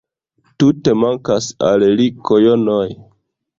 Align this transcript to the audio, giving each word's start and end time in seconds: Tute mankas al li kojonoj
Tute 0.63 0.95
mankas 1.03 1.51
al 1.69 1.87
li 2.01 2.09
kojonoj 2.33 2.83